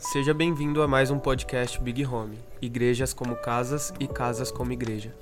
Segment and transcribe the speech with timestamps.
[0.00, 2.38] Seja bem-vindo a mais um podcast Big Home.
[2.62, 5.14] Igrejas como casas e casas como igreja.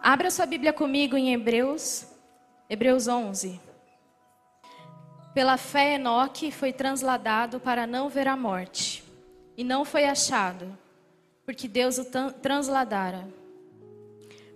[0.00, 2.06] Abra sua Bíblia comigo em Hebreus,
[2.70, 3.60] Hebreus 11.
[5.34, 9.02] Pela fé, Enoque foi transladado para não ver a morte,
[9.56, 10.78] e não foi achado,
[11.44, 13.26] porque Deus o transladara.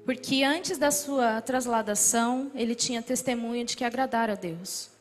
[0.05, 4.97] Porque antes da sua transladação, ele tinha testemunho de que agradara a Deus.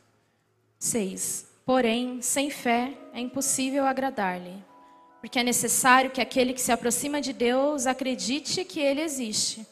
[0.78, 1.46] 6.
[1.64, 4.54] Porém, sem fé é impossível agradar-lhe,
[5.20, 9.66] porque é necessário que aquele que se aproxima de Deus acredite que ele existe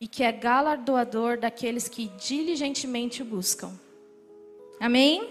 [0.00, 3.72] e que é galardoador daqueles que diligentemente o buscam.
[4.78, 5.28] Amém?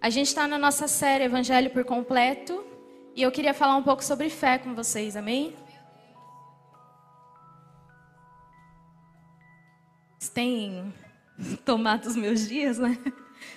[0.00, 2.64] A gente está na nossa série Evangelho por Completo
[3.14, 5.54] e eu queria falar um pouco sobre fé com vocês, amém?
[10.18, 10.94] Vocês têm
[11.64, 12.96] tomado os meus dias, né?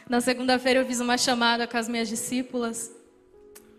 [0.10, 2.92] Na segunda-feira eu fiz uma chamada com as minhas discípulas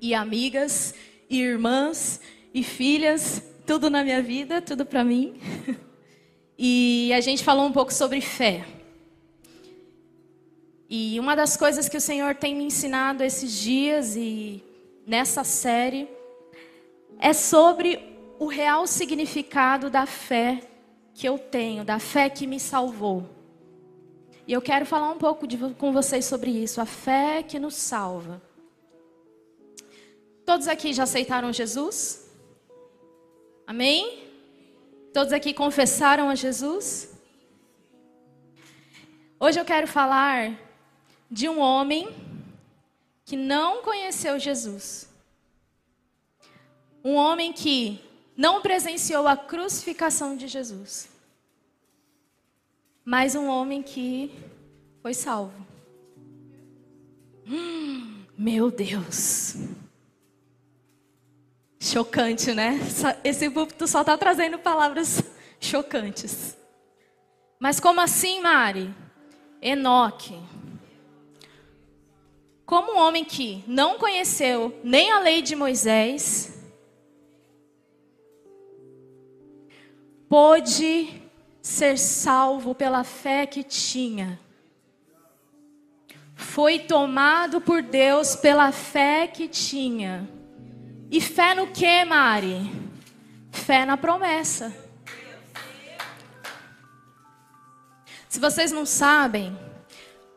[0.01, 0.95] e amigas
[1.29, 2.21] e irmãs
[2.53, 5.41] e filhas, tudo na minha vida, tudo para mim.
[6.57, 8.65] E a gente falou um pouco sobre fé.
[10.89, 14.63] E uma das coisas que o Senhor tem me ensinado esses dias e
[15.05, 16.09] nessa série
[17.19, 17.99] é sobre
[18.39, 20.61] o real significado da fé
[21.13, 23.34] que eu tenho, da fé que me salvou.
[24.47, 27.75] E eu quero falar um pouco de, com vocês sobre isso, a fé que nos
[27.75, 28.43] salva.
[30.45, 32.31] Todos aqui já aceitaram Jesus?
[33.67, 34.29] Amém?
[35.15, 37.19] Todos aqui confessaram a Jesus?
[39.41, 40.59] Hoje eu quero falar
[41.31, 42.15] de um homem
[43.25, 45.09] que não conheceu Jesus.
[47.03, 47.99] Um homem que
[48.37, 51.14] não presenciou a crucificação de Jesus
[53.05, 54.33] mas um homem que
[55.03, 55.53] foi salvo.
[57.47, 59.57] Hum, meu Deus.
[61.79, 62.81] Chocante, né?
[63.23, 65.23] Esse púlpito só está trazendo palavras
[65.61, 66.57] chocantes.
[67.59, 68.95] Mas como assim, Mari?
[69.61, 70.39] Enoque.
[72.65, 76.59] Como um homem que não conheceu nem a lei de Moisés,
[80.27, 81.24] pôde
[81.65, 84.39] ser salvo pela fé que tinha.
[86.35, 90.29] Foi tomado por Deus pela fé que tinha.
[91.11, 92.71] E fé no que, Mari?
[93.51, 94.77] Fé na promessa.
[98.29, 99.59] Se vocês não sabem,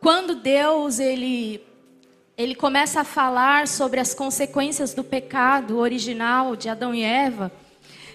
[0.00, 1.62] quando Deus ele
[2.38, 7.52] ele começa a falar sobre as consequências do pecado original de Adão e Eva,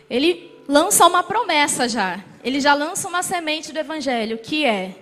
[0.09, 2.24] ele lança uma promessa já.
[2.44, 4.96] Ele já lança uma semente do evangelho, que é: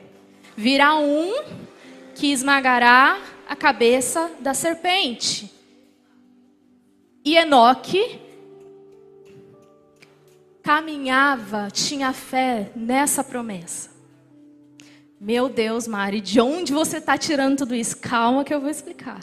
[0.55, 1.33] virá um
[2.15, 5.51] que esmagará a cabeça da serpente.
[7.23, 8.19] E Enoque
[10.63, 13.89] caminhava, tinha fé nessa promessa.
[15.19, 17.97] Meu Deus, Mari, de onde você está tirando tudo isso?
[17.97, 19.19] Calma que eu vou explicar.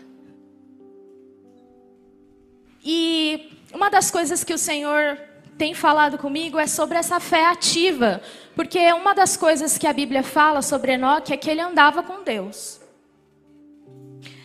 [2.84, 5.19] E uma das coisas que o Senhor
[5.58, 8.22] tem falado comigo é sobre essa fé ativa.
[8.54, 12.22] Porque uma das coisas que a Bíblia fala sobre Enoque é que ele andava com
[12.22, 12.80] Deus.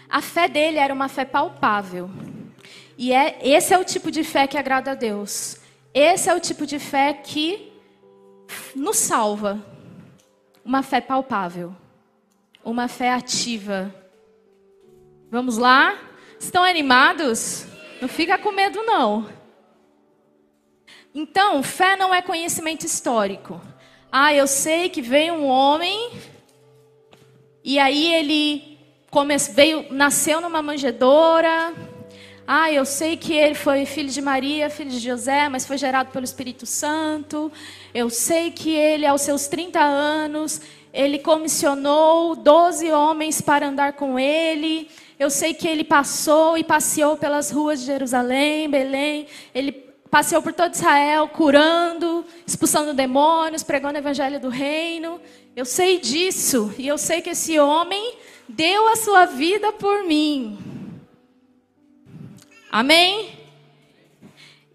[0.09, 2.09] A fé dele era uma fé palpável.
[2.97, 5.57] E é, esse é o tipo de fé que agrada a Deus.
[5.93, 7.71] Esse é o tipo de fé que
[8.75, 9.63] nos salva.
[10.65, 11.75] Uma fé palpável.
[12.63, 13.93] Uma fé ativa.
[15.29, 15.97] Vamos lá?
[16.39, 17.65] Estão animados?
[18.01, 19.42] Não fica com medo, não.
[21.15, 23.61] Então, fé não é conhecimento histórico.
[24.11, 26.11] Ah, eu sei que veio um homem
[27.63, 28.79] e aí ele
[29.53, 31.73] veio, nasceu numa manjedoura.
[32.47, 36.11] Ah, eu sei que ele foi filho de Maria, filho de José, mas foi gerado
[36.11, 37.51] pelo Espírito Santo.
[37.93, 44.19] Eu sei que ele, aos seus 30 anos, ele comissionou 12 homens para andar com
[44.19, 44.89] ele.
[45.19, 49.27] Eu sei que ele passou e passeou pelas ruas de Jerusalém, Belém.
[49.53, 49.82] Ele
[50.13, 55.19] passeou por todo Israel, curando, expulsando demônios, pregando o evangelho do reino.
[55.55, 56.71] Eu sei disso.
[56.77, 58.15] E eu sei que esse homem
[58.47, 60.59] deu a sua vida por mim.
[62.71, 63.39] Amém?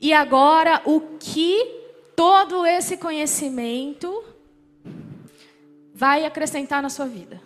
[0.01, 1.85] E agora, o que
[2.17, 4.25] todo esse conhecimento
[5.95, 7.41] vai acrescentar na sua vida?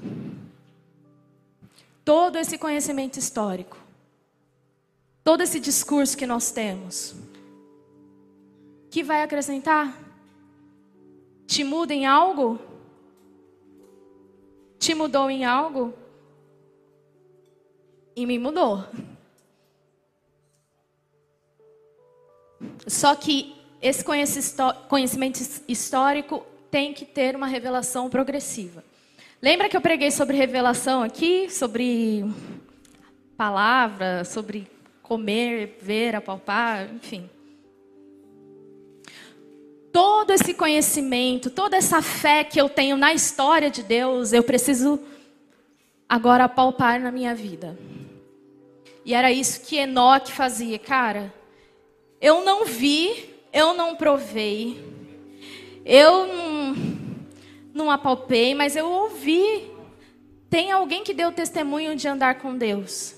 [2.03, 3.77] Todo esse conhecimento histórico,
[5.23, 7.31] todo esse discurso que nós temos
[8.93, 9.93] que vai acrescentar?
[11.49, 12.61] Te muda em algo?
[14.79, 15.95] Te mudou em algo?
[18.15, 18.85] e me mudou.
[22.87, 28.85] Só que esse conhecimento histórico tem que ter uma revelação progressiva.
[29.41, 32.25] Lembra que eu preguei sobre revelação aqui, sobre
[33.37, 34.71] palavra, sobre
[35.03, 37.29] comer, ver, apalpar, enfim.
[39.93, 44.99] Todo esse conhecimento, toda essa fé que eu tenho na história de Deus, eu preciso
[46.09, 47.79] agora apalpar na minha vida.
[49.05, 51.33] E era isso que Enoque fazia, cara.
[52.21, 54.83] Eu não vi, eu não provei,
[55.85, 56.77] eu não,
[57.75, 59.71] não apalpei, mas eu ouvi.
[60.49, 63.17] Tem alguém que deu testemunho de andar com Deus.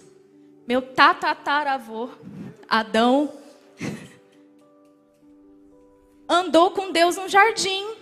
[0.67, 2.09] Meu tatataravô,
[2.69, 3.33] Adão,
[6.29, 7.95] andou com Deus no jardim.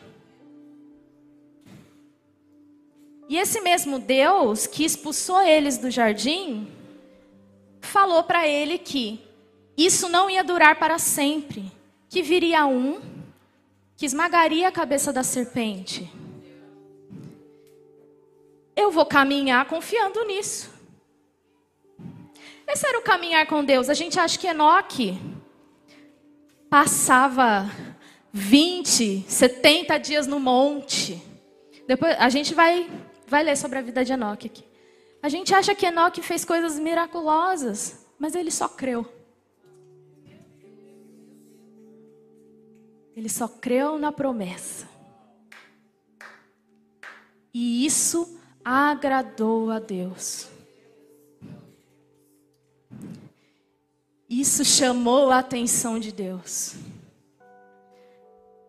[3.28, 6.70] E esse mesmo Deus que expulsou eles do jardim,
[7.80, 9.20] falou para ele que
[9.76, 11.70] isso não ia durar para sempre,
[12.08, 13.00] que viria um
[13.96, 16.10] que esmagaria a cabeça da serpente.
[18.74, 20.72] Eu vou caminhar confiando nisso.
[22.66, 23.88] Esse era o caminhar com Deus.
[23.88, 25.16] A gente acha que Enoque
[26.68, 27.70] passava
[28.32, 31.22] 20, 70 dias no monte.
[31.86, 32.90] Depois a gente vai,
[33.26, 34.64] vai ler sobre a vida de Enoque aqui.
[35.22, 39.06] A gente acha que Enoque fez coisas miraculosas, mas ele só creu.
[43.14, 44.88] Ele só creu na promessa.
[47.52, 50.48] E isso agradou a Deus.
[54.28, 56.74] Isso chamou a atenção de Deus.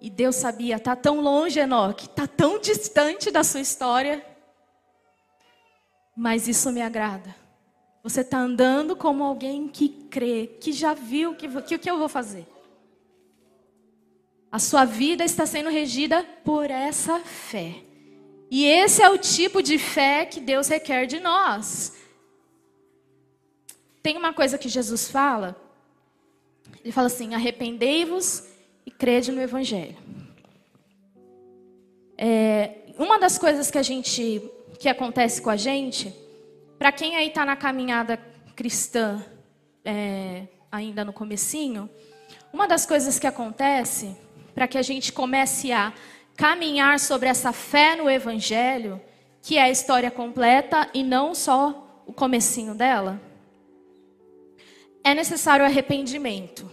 [0.03, 4.21] E Deus sabia, tá tão longe, Enoque, tá tão distante da sua história.
[6.13, 7.33] Mas isso me agrada.
[8.03, 12.09] Você está andando como alguém que crê, que já viu que o que eu vou
[12.09, 12.45] fazer.
[14.51, 17.81] A sua vida está sendo regida por essa fé.
[18.51, 21.95] E esse é o tipo de fé que Deus requer de nós.
[24.01, 25.55] Tem uma coisa que Jesus fala.
[26.83, 28.51] Ele fala assim: arrependei-vos
[28.85, 29.97] e crede no Evangelho.
[32.17, 34.41] É, uma das coisas que a gente
[34.79, 36.13] que acontece com a gente,
[36.77, 38.17] para quem aí está na caminhada
[38.55, 39.23] cristã,
[39.85, 41.89] é, ainda no comecinho,
[42.51, 44.15] uma das coisas que acontece
[44.53, 45.93] para que a gente comece a
[46.35, 49.01] caminhar sobre essa fé no evangelho,
[49.41, 53.21] que é a história completa e não só o comecinho dela,
[55.03, 56.69] é necessário arrependimento.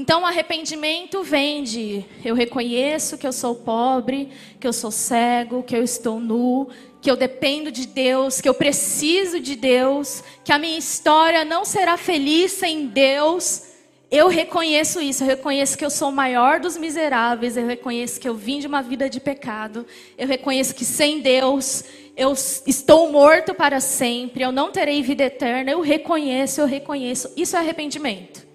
[0.00, 4.28] Então, o arrependimento vem de eu reconheço que eu sou pobre,
[4.60, 6.68] que eu sou cego, que eu estou nu,
[7.02, 11.64] que eu dependo de Deus, que eu preciso de Deus, que a minha história não
[11.64, 13.64] será feliz sem Deus.
[14.08, 18.28] Eu reconheço isso, eu reconheço que eu sou o maior dos miseráveis, eu reconheço que
[18.28, 19.84] eu vim de uma vida de pecado,
[20.16, 21.82] eu reconheço que sem Deus
[22.16, 27.32] eu estou morto para sempre, eu não terei vida eterna, eu reconheço, eu reconheço.
[27.36, 28.47] Isso é arrependimento.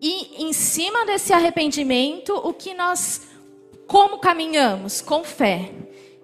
[0.00, 3.28] E em cima desse arrependimento, o que nós,
[3.86, 5.00] como caminhamos?
[5.00, 5.70] Com fé.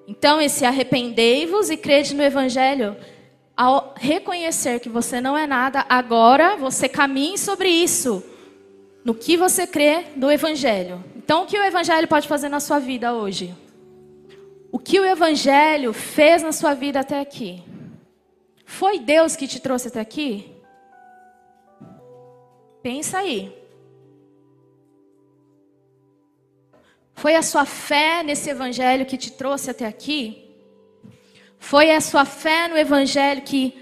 [0.07, 2.97] Então, esse arrependei-vos e crede no Evangelho
[3.57, 8.23] ao reconhecer que você não é nada, agora você caminhe sobre isso.
[9.05, 11.05] No que você crê do Evangelho.
[11.17, 13.55] Então, o que o Evangelho pode fazer na sua vida hoje?
[14.71, 17.63] O que o Evangelho fez na sua vida até aqui?
[18.65, 20.51] Foi Deus que te trouxe até aqui?
[22.83, 23.62] Pensa aí.
[27.23, 30.43] Foi a sua fé nesse Evangelho que te trouxe até aqui?
[31.57, 33.73] Foi a sua fé no Evangelho que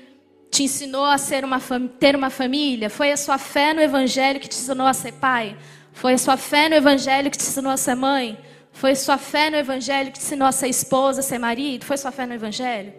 [0.51, 1.59] te ensinou a ser uma
[1.99, 2.91] ter uma família?
[2.91, 5.57] Foi a sua fé no Evangelho que te ensinou a ser pai?
[5.95, 8.39] Foi a sua fé no Evangelho que te ensinou a ser mãe?
[8.73, 11.87] Foi a sua fé no Evangelho que te ensinou a ser esposa, a ser marido?
[11.87, 12.93] Foi a sua fé no Evangelho?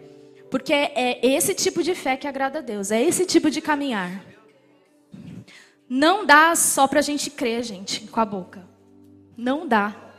[0.50, 4.10] Porque é esse tipo de fé que agrada a Deus, é esse tipo de caminhar.
[5.88, 8.66] Não dá só para a gente crer, gente, com a boca.
[9.36, 10.10] Não dá.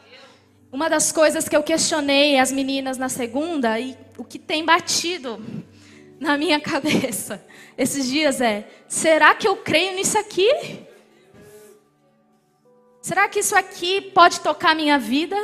[0.74, 5.40] Uma das coisas que eu questionei as meninas na segunda e o que tem batido
[6.20, 7.46] na minha cabeça
[7.78, 10.50] esses dias é: será que eu creio nisso aqui?
[13.04, 15.38] Será que isso aqui pode tocar a minha vida?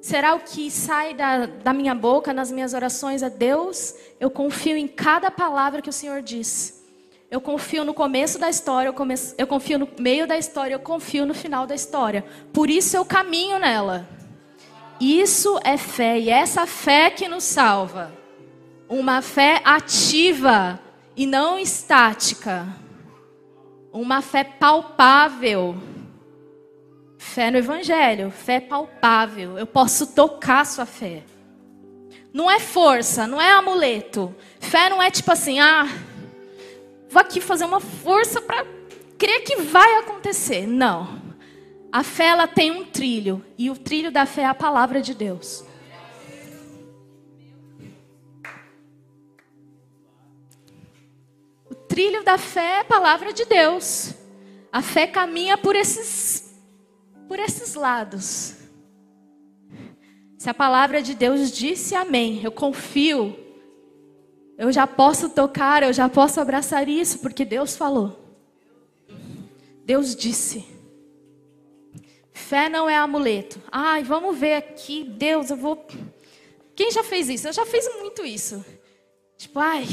[0.00, 3.94] Será o que sai da, da minha boca nas minhas orações é Deus?
[4.18, 6.75] Eu confio em cada palavra que o Senhor diz.
[7.30, 9.14] Eu confio no começo da história, eu, come...
[9.36, 12.24] eu confio no meio da história, eu confio no final da história.
[12.52, 14.08] Por isso eu caminho nela.
[15.00, 18.12] Isso é fé e essa fé que nos salva.
[18.88, 20.78] Uma fé ativa
[21.16, 22.66] e não estática.
[23.92, 25.76] Uma fé palpável.
[27.18, 29.58] Fé no Evangelho, fé palpável.
[29.58, 31.24] Eu posso tocar sua fé.
[32.32, 34.34] Não é força, não é amuleto.
[34.60, 35.86] Fé não é tipo assim, ah,
[37.16, 38.66] vou aqui fazer uma força para
[39.16, 40.66] crer que vai acontecer.
[40.66, 41.22] Não.
[41.90, 45.14] A fé ela tem um trilho e o trilho da fé é a palavra de
[45.14, 45.64] Deus.
[51.70, 54.12] O trilho da fé é a palavra de Deus.
[54.70, 56.54] A fé caminha por esses
[57.26, 58.56] por esses lados.
[60.36, 63.45] Se a palavra de Deus disse amém, eu confio.
[64.58, 68.24] Eu já posso tocar, eu já posso abraçar isso, porque Deus falou.
[69.84, 70.64] Deus disse.
[72.32, 73.60] Fé não é amuleto.
[73.70, 75.86] Ai, vamos ver aqui, Deus, eu vou.
[76.74, 77.48] Quem já fez isso?
[77.48, 78.64] Eu já fiz muito isso.
[79.36, 79.84] Tipo, ai,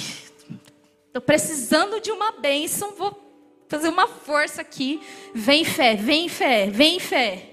[1.08, 3.20] estou precisando de uma bênção, vou
[3.68, 5.02] fazer uma força aqui.
[5.34, 7.50] Vem fé, vem fé, vem fé.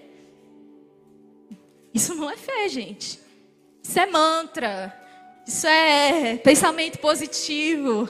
[1.92, 3.20] Isso não é fé, gente.
[3.82, 4.99] Isso é mantra.
[5.50, 8.08] Isso é pensamento positivo.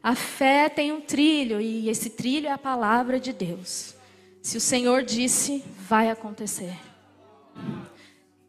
[0.00, 3.96] A fé tem um trilho e esse trilho é a palavra de Deus.
[4.40, 6.72] Se o Senhor disse, vai acontecer.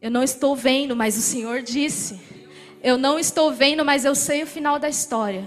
[0.00, 2.20] Eu não estou vendo, mas o Senhor disse.
[2.80, 5.44] Eu não estou vendo, mas eu sei o final da história.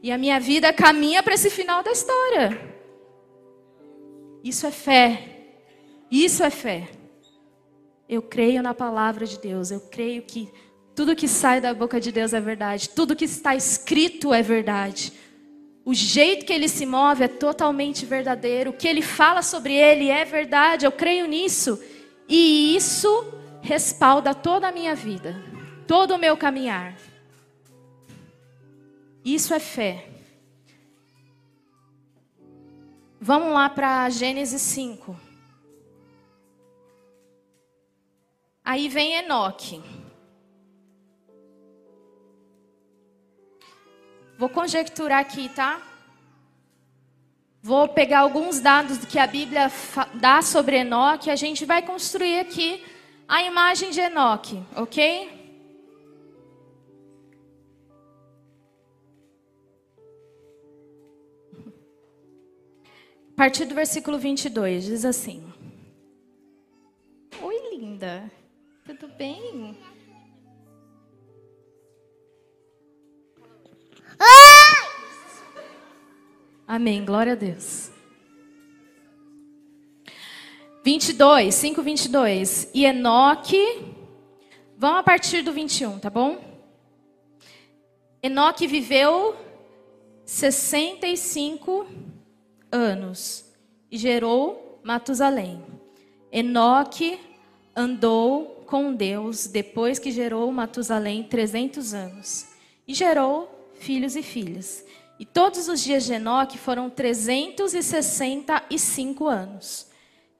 [0.00, 2.72] E a minha vida caminha para esse final da história.
[4.44, 5.48] Isso é fé.
[6.08, 7.01] Isso é fé.
[8.08, 9.70] Eu creio na palavra de Deus.
[9.70, 10.52] Eu creio que
[10.94, 12.90] tudo que sai da boca de Deus é verdade.
[12.90, 15.12] Tudo que está escrito é verdade.
[15.84, 18.70] O jeito que ele se move é totalmente verdadeiro.
[18.70, 20.84] O que ele fala sobre ele é verdade.
[20.84, 21.82] Eu creio nisso.
[22.28, 23.08] E isso
[23.60, 25.36] respalda toda a minha vida,
[25.86, 26.96] todo o meu caminhar.
[29.24, 30.08] Isso é fé.
[33.20, 35.16] Vamos lá para Gênesis 5.
[38.64, 39.82] Aí vem Enoque.
[44.38, 45.82] Vou conjecturar aqui, tá?
[47.60, 49.70] Vou pegar alguns dados que a Bíblia
[50.14, 52.84] dá sobre Enoque a gente vai construir aqui
[53.28, 55.40] a imagem de Enoque, ok?
[63.32, 65.42] A partir do versículo 22, diz assim:
[67.40, 68.41] Oi, linda.
[68.84, 69.78] Tudo bem?
[76.66, 77.04] Amém.
[77.04, 77.92] Glória a Deus.
[80.84, 82.70] 22, 5, 22.
[82.74, 83.94] E Enoque.
[84.76, 86.42] Vamos a partir do 21, tá bom?
[88.20, 89.36] Enoque viveu
[90.24, 91.86] 65
[92.70, 93.44] anos
[93.90, 95.62] e gerou Matusalém.
[96.32, 97.20] Enoque
[97.76, 102.48] andou com Deus depois que gerou Matusalém 300 anos
[102.88, 104.82] e gerou filhos e filhas.
[105.20, 109.90] E todos os dias de Enoque foram 365 anos.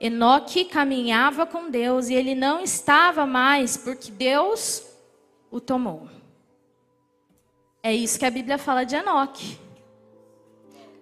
[0.00, 4.82] Enoque caminhava com Deus e ele não estava mais porque Deus
[5.50, 6.08] o tomou.
[7.82, 9.58] É isso que a Bíblia fala de Enoque.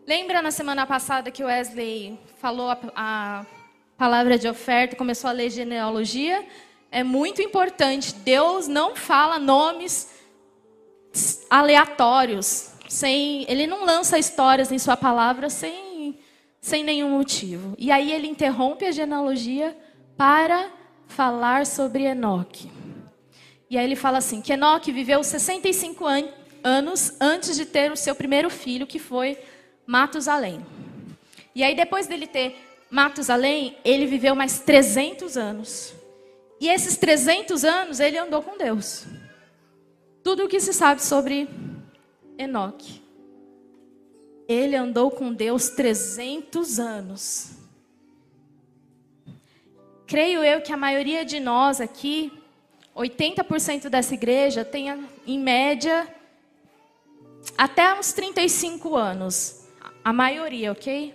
[0.04, 3.46] Lembra na semana passada que Wesley falou a, a
[3.96, 6.44] palavra de oferta, começou a ler genealogia?
[6.90, 8.14] É muito importante.
[8.14, 10.08] Deus não fala nomes
[11.48, 16.18] aleatórios, sem, ele não lança histórias em sua palavra sem,
[16.60, 17.74] sem nenhum motivo.
[17.78, 19.76] E aí ele interrompe a genealogia
[20.16, 20.70] para
[21.06, 22.70] falar sobre Enoque.
[23.68, 26.28] E aí ele fala assim: que Enoque viveu 65 an
[26.62, 29.38] anos antes de ter o seu primeiro filho, que foi
[29.86, 30.64] Matusalém.
[31.54, 32.56] E aí, depois dele ter
[32.90, 35.94] Matusalém, ele viveu mais 300 anos.
[36.60, 39.06] E esses 300 anos ele andou com Deus.
[40.22, 41.48] Tudo o que se sabe sobre
[42.36, 43.02] Enoque.
[44.46, 47.52] Ele andou com Deus 300 anos.
[50.06, 52.30] Creio eu que a maioria de nós aqui,
[52.94, 56.06] 80% dessa igreja, tenha em média
[57.56, 59.64] até uns 35 anos.
[60.04, 61.14] A maioria, ok?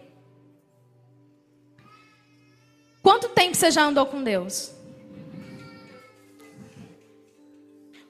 [3.03, 4.74] Quanto tempo você já andou com Deus?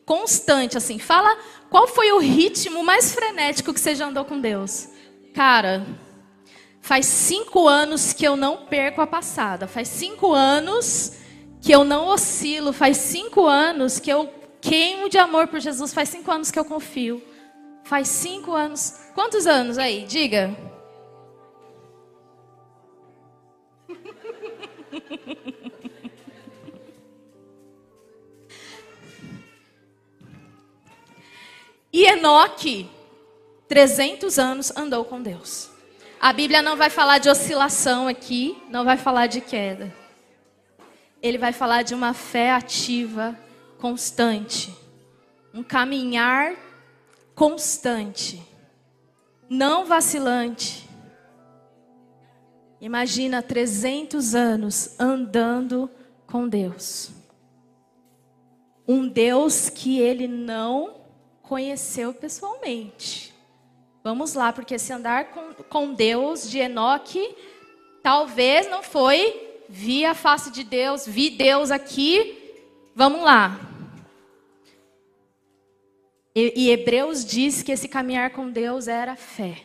[0.05, 0.99] Constante, assim.
[0.99, 1.37] Fala
[1.69, 4.87] qual foi o ritmo mais frenético que você já andou com Deus.
[5.33, 5.85] Cara,
[6.85, 9.67] Faz cinco anos que eu não perco a passada.
[9.67, 11.13] Faz cinco anos
[11.59, 12.71] que eu não oscilo.
[12.71, 14.31] Faz cinco anos que eu
[14.61, 15.91] queimo de amor por Jesus.
[15.95, 17.23] Faz cinco anos que eu confio.
[17.83, 18.99] Faz cinco anos.
[19.15, 20.05] Quantos anos aí?
[20.05, 20.55] Diga.
[31.95, 32.89] E Enoque,
[33.69, 35.71] 300 anos, andou com Deus.
[36.19, 39.95] A Bíblia não vai falar de oscilação aqui, não vai falar de queda.
[41.21, 43.39] Ele vai falar de uma fé ativa,
[43.79, 44.75] constante.
[45.53, 46.57] Um caminhar
[47.33, 48.45] constante.
[49.49, 50.89] Não vacilante.
[52.81, 55.89] Imagina 300 anos andando
[56.27, 57.09] com Deus.
[58.85, 61.04] Um Deus que ele não
[61.47, 63.33] conheceu pessoalmente.
[64.03, 67.35] Vamos lá, porque esse andar com, com Deus de Enoque
[68.03, 72.63] talvez não foi vi a face de Deus, vi Deus aqui.
[72.95, 73.59] Vamos lá.
[76.35, 79.63] E, e Hebreus diz que esse caminhar com Deus era fé.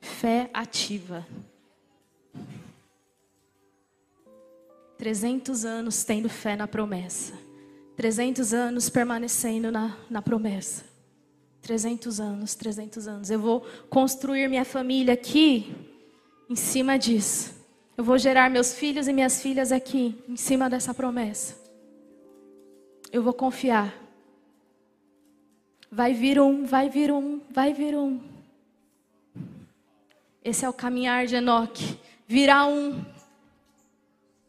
[0.00, 1.26] Fé ativa.
[4.96, 7.43] 300 anos tendo fé na promessa.
[7.96, 10.84] 300 anos permanecendo na, na promessa.
[11.62, 13.30] 300 anos, 300 anos.
[13.30, 15.74] Eu vou construir minha família aqui
[16.48, 17.54] em cima disso.
[17.96, 21.56] Eu vou gerar meus filhos e minhas filhas aqui em cima dessa promessa.
[23.10, 23.94] Eu vou confiar.
[25.90, 28.20] Vai vir um, vai vir um, vai vir um.
[30.44, 31.98] Esse é o caminhar de Enoque.
[32.26, 33.02] Virá um,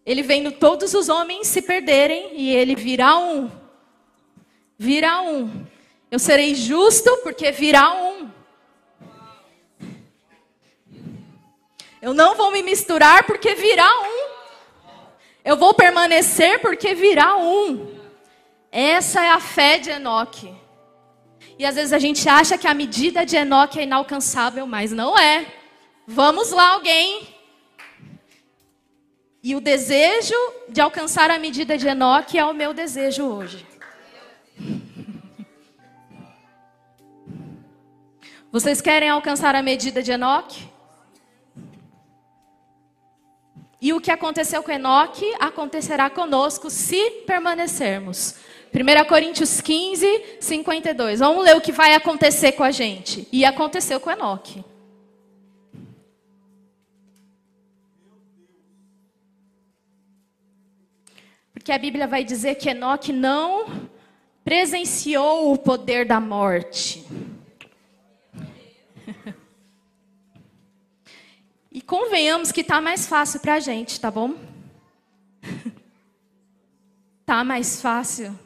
[0.06, 3.50] ele vendo todos os homens se perderem e ele virá um.
[4.78, 5.66] Virá um.
[6.12, 8.30] Eu serei justo porque virá um.
[12.02, 14.30] Eu não vou me misturar porque virá um.
[15.44, 17.96] Eu vou permanecer porque virá um.
[18.72, 20.54] Essa é a fé de Enoque.
[21.58, 25.18] E às vezes a gente acha que a medida de Enoque é inalcançável, mas não
[25.18, 25.48] é.
[26.06, 27.35] Vamos lá, alguém.
[29.46, 30.34] E o desejo
[30.68, 33.64] de alcançar a medida de Enoque é o meu desejo hoje.
[38.52, 40.68] Vocês querem alcançar a medida de Enoque?
[43.80, 48.38] E o que aconteceu com Enoque acontecerá conosco se permanecermos.
[48.74, 51.20] 1 Coríntios 15, 52.
[51.20, 53.28] Vamos ler o que vai acontecer com a gente.
[53.32, 54.66] E aconteceu com Enoque.
[61.66, 63.90] Porque a Bíblia vai dizer que Enoque não
[64.44, 67.04] presenciou o poder da morte.
[71.72, 74.36] E convenhamos que está mais fácil para a gente, tá bom?
[77.26, 78.40] Tá mais fácil.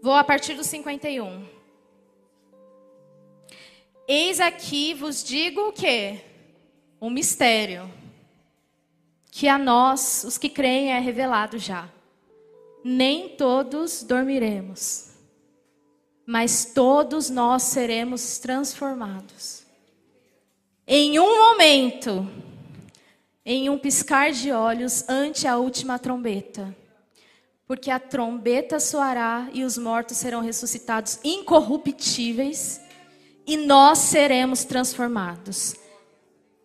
[0.00, 1.59] Vou a partir do 51.
[4.12, 6.20] Eis aqui vos digo o quê?
[7.00, 7.88] Um mistério.
[9.30, 11.88] Que a nós, os que creem, é revelado já.
[12.82, 15.10] Nem todos dormiremos,
[16.26, 19.62] mas todos nós seremos transformados.
[20.88, 22.28] Em um momento,
[23.46, 26.76] em um piscar de olhos, ante a última trombeta.
[27.64, 32.89] Porque a trombeta soará e os mortos serão ressuscitados incorruptíveis
[33.50, 35.74] e nós seremos transformados.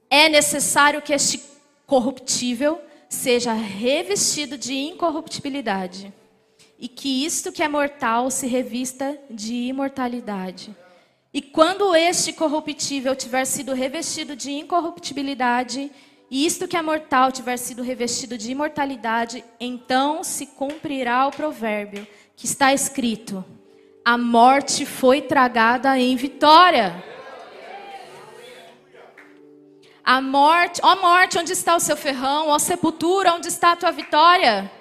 [0.08, 1.42] É necessário que este
[1.88, 6.14] corruptível seja revestido de incorruptibilidade
[6.78, 10.76] e que isto que é mortal se revista de imortalidade.
[11.34, 15.92] E quando este corruptível tiver sido revestido de incorruptibilidade,
[16.30, 22.06] e isto que é mortal tiver sido revestido de imortalidade, então se cumprirá o provérbio
[22.36, 23.44] que está escrito:
[24.06, 27.04] a morte foi tragada em vitória.
[30.04, 32.50] A morte, ó morte, onde está o seu ferrão?
[32.50, 34.72] Ó sepultura, onde está a tua vitória?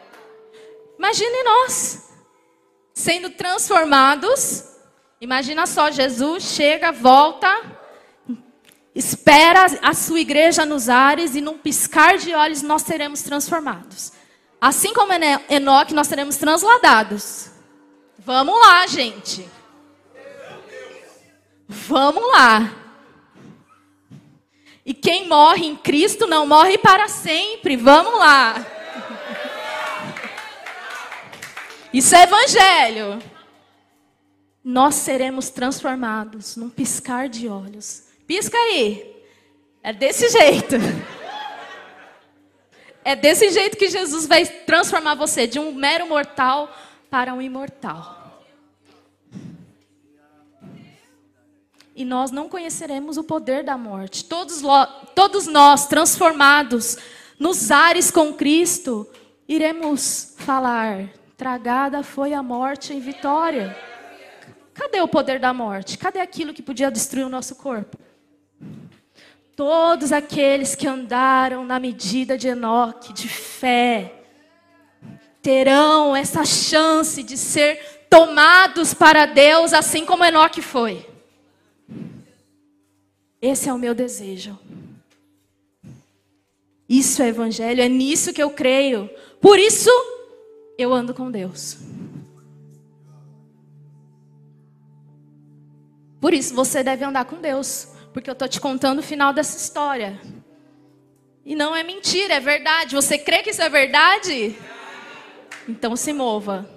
[0.99, 2.11] Imagine nós
[2.93, 4.65] sendo transformados.
[5.19, 7.49] Imagina só, Jesus chega, volta,
[8.95, 14.13] espera a sua igreja nos ares e num piscar de olhos nós seremos transformados.
[14.61, 15.15] Assim como
[15.49, 17.54] Enoque, nós seremos transladados.
[18.25, 19.47] Vamos lá, gente.
[21.69, 22.75] Vamos lá.
[24.85, 27.77] E quem morre em Cristo não morre para sempre.
[27.77, 28.67] Vamos lá.
[31.93, 33.23] Isso é evangelho.
[34.65, 38.05] Nós seremos transformados num piscar de olhos.
[38.27, 39.23] Pisca aí.
[39.83, 40.77] É desse jeito.
[43.05, 46.75] É desse jeito que Jesus vai transformar você de um mero mortal
[47.15, 48.43] para um imortal.
[51.95, 54.25] E nós não conheceremos o poder da morte.
[54.25, 54.61] Todos,
[55.15, 56.99] todos nós, transformados
[57.39, 59.09] nos ares com Cristo,
[59.47, 63.79] iremos falar: tragada foi a morte em vitória.
[64.75, 65.97] Cadê o poder da morte?
[65.97, 67.97] Cadê aquilo que podia destruir o nosso corpo?
[69.55, 74.24] Todos aqueles que andaram na medida de Enoque, de fé,
[75.45, 81.07] terão essa chance de ser tomados para Deus, assim como Enoque foi.
[83.43, 84.59] Esse é o meu desejo.
[86.89, 89.11] Isso é evangelho, é nisso que eu creio.
[89.39, 89.91] Por isso,
[90.79, 91.77] eu ando com Deus.
[96.23, 97.89] Por isso, você deve andar com Deus.
[98.15, 100.19] Porque eu estou te contando o final dessa história.
[101.45, 102.95] E não é mentira, é verdade.
[102.95, 104.57] Você crê que isso é verdade?
[105.69, 106.69] Então se mova.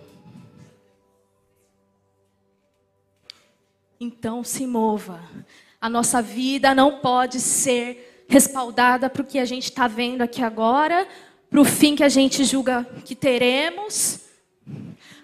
[3.99, 5.21] Então se mova.
[5.79, 10.41] A nossa vida não pode ser respaldada para o que a gente está vendo aqui
[10.41, 11.07] agora,
[11.49, 14.21] para o fim que a gente julga que teremos.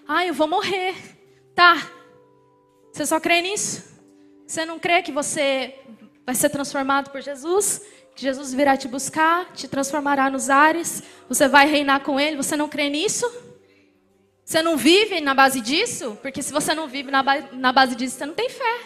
[0.06, 0.94] Ah, eu vou morrer.
[1.54, 1.90] Tá.
[2.92, 3.94] Você só crê nisso?
[4.46, 5.78] Você não crê que você
[6.24, 7.82] vai ser transformado por Jesus,
[8.14, 12.36] que Jesus virá te buscar, te transformará nos ares, você vai reinar com Ele.
[12.36, 13.26] Você não crê nisso?
[14.44, 16.18] Você não vive na base disso?
[16.20, 18.80] Porque se você não vive na, ba na base disso, você não tem fé.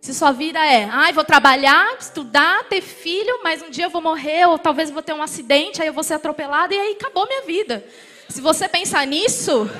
[0.00, 3.90] Se sua vida é, ai, ah, vou trabalhar, estudar, ter filho, mas um dia eu
[3.90, 6.96] vou morrer, ou talvez vou ter um acidente, aí eu vou ser atropelado, e aí
[6.98, 7.84] acabou minha vida.
[8.28, 9.70] Se você pensar nisso,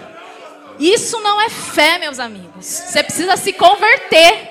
[0.78, 2.64] isso não é fé, meus amigos.
[2.64, 4.50] Você precisa se converter.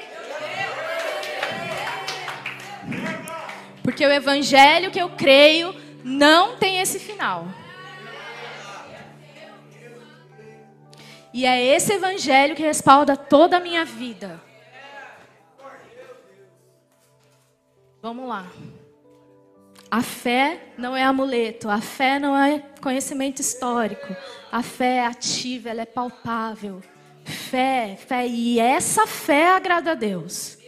[3.82, 7.48] Porque o evangelho que eu creio não tem esse final.
[11.34, 14.42] E é esse evangelho que respalda toda a minha vida.
[18.02, 18.46] Vamos lá.
[19.90, 24.16] A fé não é amuleto, a fé não é conhecimento histórico.
[24.52, 26.82] A fé é ativa, ela é palpável.
[27.24, 30.61] Fé, fé, e essa fé agrada a Deus.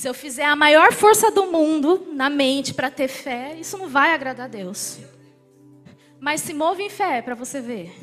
[0.00, 3.86] Se eu fizer a maior força do mundo na mente para ter fé, isso não
[3.86, 4.98] vai agradar a Deus.
[6.18, 7.94] Mas se move em fé para você ver.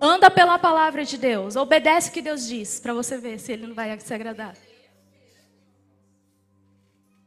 [0.00, 3.66] Anda pela palavra de Deus, obedece o que Deus diz para você ver se ele
[3.66, 4.56] não vai se agradar.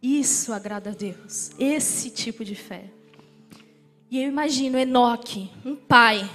[0.02, 2.86] Isso agrada a Deus, esse tipo de fé.
[4.10, 6.28] E eu imagino Enoque, um pai.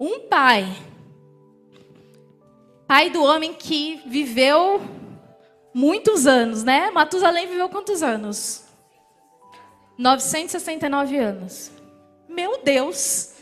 [0.00, 0.66] Um pai.
[2.86, 4.80] Pai do homem que viveu
[5.72, 6.90] muitos anos, né?
[6.90, 8.64] Matusalém viveu quantos anos?
[9.96, 11.70] 969 anos.
[12.28, 13.32] Meu Deus!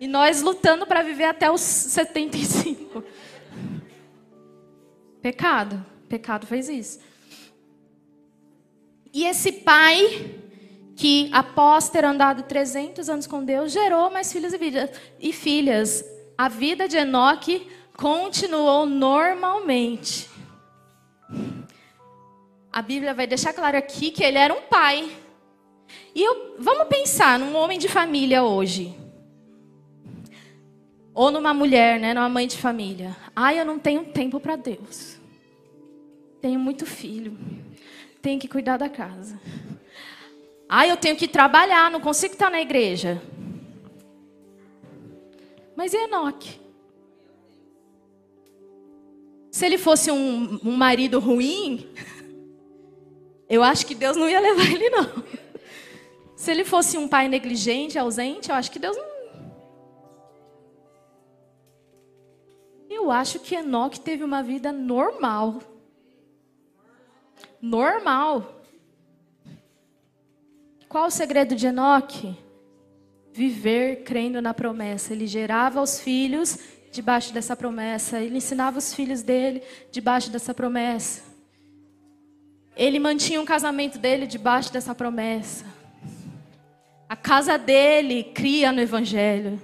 [0.00, 3.02] E nós lutando para viver até os 75.
[5.20, 5.84] Pecado.
[6.08, 7.00] Pecado fez isso.
[9.12, 10.34] E esse pai,
[10.94, 14.52] que após ter andado 300 anos com Deus, gerou mais filhos
[15.18, 16.04] e filhas.
[16.36, 17.66] A vida de Enoque
[17.98, 20.30] continuou normalmente.
[22.72, 25.10] A Bíblia vai deixar claro aqui que ele era um pai.
[26.14, 28.96] E eu, vamos pensar num homem de família hoje.
[31.12, 33.16] Ou numa mulher, né, numa mãe de família.
[33.34, 35.18] Ai, eu não tenho tempo para Deus.
[36.40, 37.36] Tenho muito filho.
[38.22, 39.40] Tenho que cuidar da casa.
[40.68, 43.20] Ah, eu tenho que trabalhar, não consigo estar na igreja.
[45.74, 46.67] Mas Enoque?
[49.50, 51.88] Se ele fosse um, um marido ruim,
[53.48, 55.24] eu acho que Deus não ia levar ele, não.
[56.36, 59.08] Se ele fosse um pai negligente, ausente, eu acho que Deus não.
[62.88, 65.60] Eu acho que Enoque teve uma vida normal
[67.60, 68.62] normal.
[70.88, 72.36] Qual o segredo de Enoque?
[73.32, 75.12] Viver crendo na promessa.
[75.12, 76.58] Ele gerava os filhos
[76.90, 78.20] debaixo dessa promessa.
[78.20, 81.22] Ele ensinava os filhos dele debaixo dessa promessa.
[82.76, 85.64] Ele mantinha um casamento dele debaixo dessa promessa.
[87.08, 89.60] A casa dele cria no Evangelho.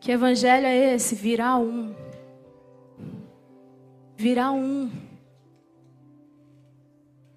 [0.00, 1.14] Que evangelho é esse?
[1.14, 1.94] Virar um.
[4.16, 4.90] Virar um.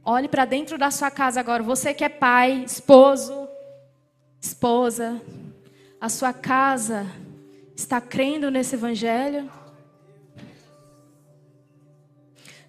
[0.04, 1.64] Olhe para dentro da sua casa agora.
[1.64, 3.48] Você que é pai, esposo,
[4.40, 5.20] esposa,
[6.00, 7.08] a sua casa
[7.80, 9.50] está crendo nesse evangelho?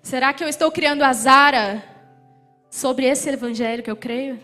[0.00, 1.84] Será que eu estou criando azara
[2.70, 4.38] sobre esse evangelho que eu creio?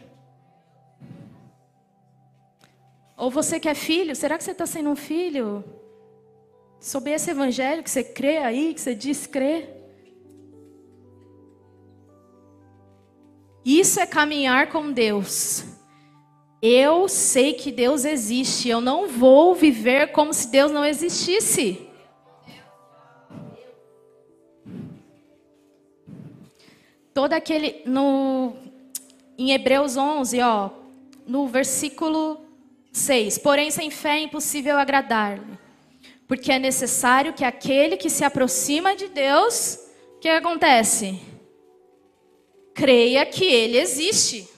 [3.16, 5.64] Ou você que é filho, será que você está sendo um filho?
[6.80, 9.72] Sobre esse evangelho que você crê aí, que você diz crer?
[13.64, 15.75] Isso é caminhar com Deus.
[16.68, 18.68] Eu sei que Deus existe.
[18.68, 21.88] Eu não vou viver como se Deus não existisse.
[27.14, 28.56] Todo aquele no
[29.38, 30.70] em Hebreus 11, ó,
[31.24, 32.40] no versículo
[32.92, 33.38] 6.
[33.38, 35.56] Porém, sem fé é impossível agradar-lhe,
[36.26, 39.78] porque é necessário que aquele que se aproxima de Deus,
[40.16, 41.20] o que acontece?
[42.74, 44.55] Creia que ele existe.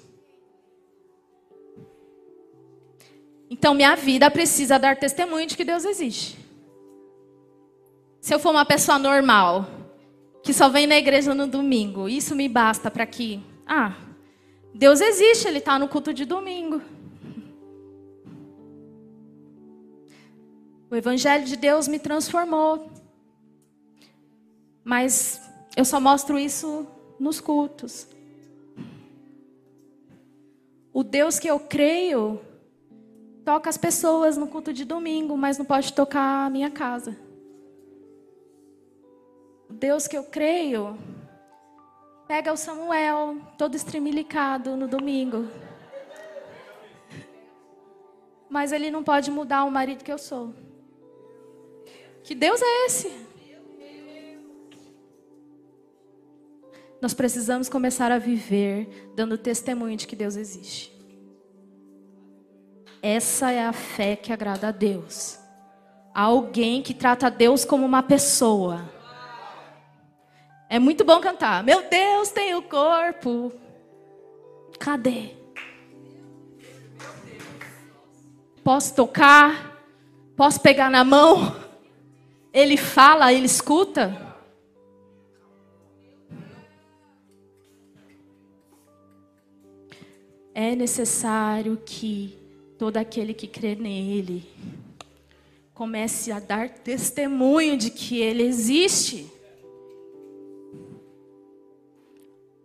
[3.50, 6.38] Então, minha vida precisa dar testemunho de que Deus existe.
[8.20, 9.66] Se eu for uma pessoa normal,
[10.42, 13.94] que só vem na igreja no domingo, isso me basta para que, ah,
[14.74, 16.82] Deus existe, Ele está no culto de domingo.
[20.90, 22.90] O Evangelho de Deus me transformou.
[24.82, 25.40] Mas
[25.76, 26.86] eu só mostro isso
[27.18, 28.06] nos cultos.
[30.92, 32.40] O Deus que eu creio
[33.48, 37.16] toca as pessoas no culto de domingo, mas não pode tocar a minha casa.
[39.70, 40.98] O Deus que eu creio
[42.26, 45.48] pega o Samuel, todo estremilicado no domingo.
[48.50, 50.52] Mas ele não pode mudar o marido que eu sou.
[52.22, 53.10] Que Deus é esse?
[57.00, 60.97] Nós precisamos começar a viver dando testemunho de que Deus existe.
[63.02, 65.38] Essa é a fé que agrada a Deus.
[66.14, 68.90] Alguém que trata Deus como uma pessoa.
[70.68, 71.62] É muito bom cantar.
[71.62, 73.52] Meu Deus tem o corpo.
[74.78, 75.30] Cadê?
[78.62, 79.82] Posso tocar?
[80.36, 81.56] Posso pegar na mão?
[82.52, 84.28] Ele fala, ele escuta.
[90.54, 92.37] É necessário que
[92.78, 94.46] todo aquele que crê nele
[95.74, 99.30] comece a dar testemunho de que ele existe.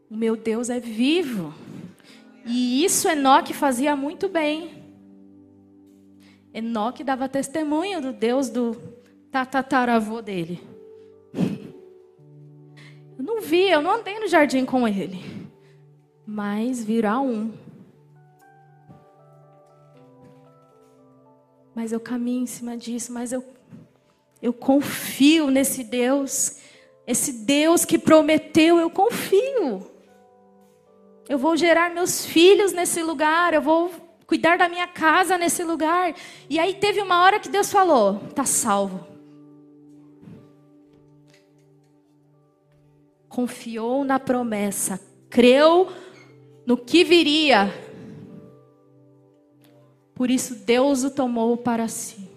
[0.10, 1.54] O meu Deus é vivo.
[2.46, 4.84] E isso Enoque fazia muito bem.
[6.54, 8.76] Enoque dava testemunho do Deus do
[9.32, 10.60] tataravô dele.
[13.18, 15.20] Eu não vi, eu não andei no jardim com ele.
[16.26, 17.52] Mas virá um.
[21.76, 23.44] Mas eu caminho em cima disso, mas eu,
[24.42, 26.58] eu confio nesse Deus.
[27.06, 29.92] Esse Deus que prometeu, eu confio.
[31.28, 33.92] Eu vou gerar meus filhos nesse lugar, eu vou
[34.28, 36.16] cuidar da minha casa nesse lugar.
[36.50, 39.14] E aí teve uma hora que Deus falou: tá salvo.
[43.34, 45.92] confiou na promessa, creu
[46.68, 47.74] no que viria.
[50.24, 52.30] Por isso Deus o tomou para si.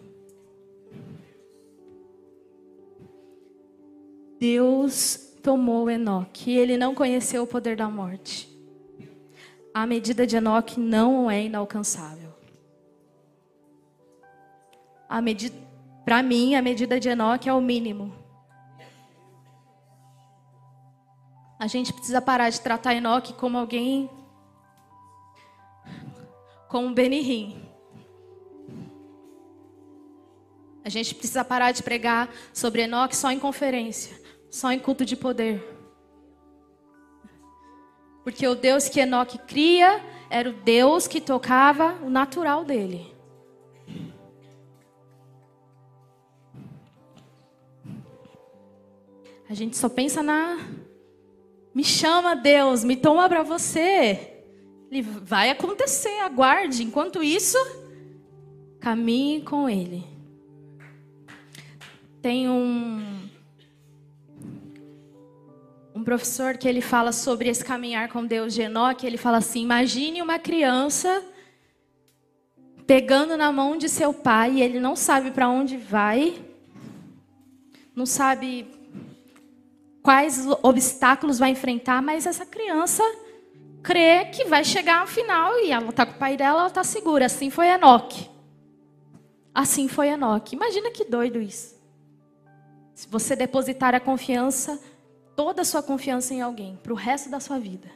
[4.41, 8.49] Deus tomou Enoque e ele não conheceu o poder da morte.
[9.73, 12.35] A medida de Enoque não é inalcançável.
[16.05, 18.13] Para mim, a medida de Enoque é o mínimo.
[21.57, 24.11] A gente precisa parar de tratar Enoque como alguém.
[26.69, 27.66] como Benihim.
[30.87, 34.17] A gente precisa parar de pregar sobre Enoque só em conferência,
[34.49, 35.61] só em culto de poder.
[38.23, 43.13] Porque o Deus que Enoque cria era o Deus que tocava o natural dele.
[49.51, 50.57] A gente só pensa na
[51.75, 54.45] me chama, Deus, me toma para você.
[54.89, 56.85] Ele vai acontecer, aguarde.
[56.85, 57.59] Enquanto isso,
[58.79, 60.16] caminhe com Ele.
[62.27, 63.29] Tem um
[65.95, 69.63] um professor que ele fala sobre esse caminhar com Deus de Enoque, ele fala assim:
[69.63, 71.25] imagine uma criança
[72.85, 76.45] pegando na mão de seu pai ele não sabe para onde vai,
[77.95, 78.67] não sabe
[80.03, 83.05] quais obstáculos vai enfrentar, mas essa criança
[83.85, 86.83] crê que vai chegar ao final e ela está com o pai dela, ela está
[86.83, 87.27] segura.
[87.27, 88.29] Assim foi Enoque.
[89.55, 90.57] Assim foi Enoque.
[90.57, 91.76] Imagina que doido isso.
[92.97, 94.81] Se você depositar a confiança,
[95.37, 97.91] toda a sua confiança em alguém, para o resto da sua vida.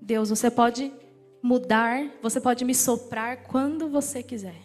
[0.00, 0.92] Deus, você pode
[1.42, 4.62] mudar, você pode me soprar quando você quiser.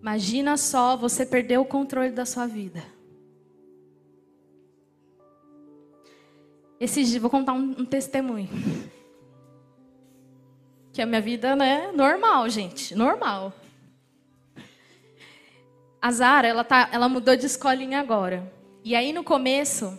[0.00, 2.80] Imagina só você perder o controle da sua vida.
[6.78, 8.48] Esses dias, vou contar um, um testemunho.
[10.98, 13.52] Que a minha vida, né, normal, gente, normal.
[16.02, 18.52] A Zara, ela, tá, ela mudou de escolinha agora.
[18.82, 19.96] E aí, no começo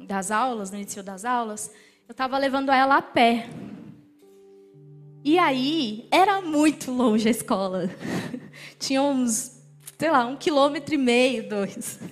[0.00, 1.72] das aulas, no início das aulas,
[2.08, 3.48] eu estava levando ela a pé.
[5.22, 7.88] E aí, era muito longe a escola.
[8.80, 9.62] Tinha uns,
[9.96, 12.00] sei lá, um quilômetro e meio, dois.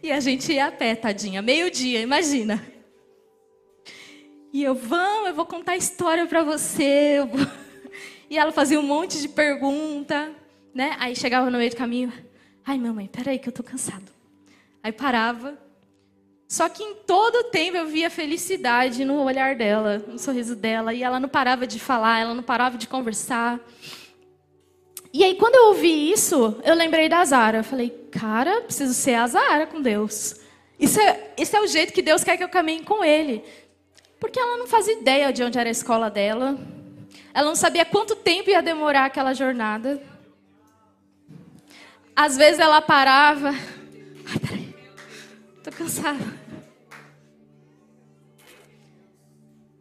[0.00, 2.64] E a gente ia a pé, tadinha, meio-dia, imagina.
[4.56, 7.18] E eu, vamos, eu vou contar história para você.
[8.28, 10.32] E ela fazia um monte de pergunta,
[10.74, 10.96] né?
[10.98, 12.12] Aí chegava no meio do caminho,
[12.64, 14.10] ai, mamãe, peraí que eu tô cansado.
[14.82, 15.56] Aí parava.
[16.48, 20.92] Só que em todo o tempo eu via felicidade no olhar dela, no sorriso dela,
[20.92, 23.60] e ela não parava de falar, ela não parava de conversar.
[25.12, 27.58] E aí, quando eu ouvi isso, eu lembrei da Zara.
[27.58, 30.40] Eu falei, cara, preciso ser a Zara com Deus.
[30.80, 33.44] Isso é, isso é o jeito que Deus quer que eu caminhe com Ele.
[34.18, 36.58] Porque ela não fazia ideia de onde era a escola dela.
[37.34, 40.02] Ela não sabia quanto tempo ia demorar aquela jornada.
[42.14, 43.50] Às vezes ela parava.
[43.50, 44.74] Ai, peraí.
[45.62, 46.46] Tô cansada.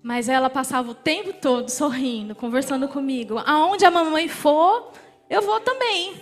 [0.04, 3.42] Mas ela passava o tempo todo sorrindo, conversando comigo.
[3.46, 4.92] Aonde a mamãe for,
[5.30, 6.22] eu vou também.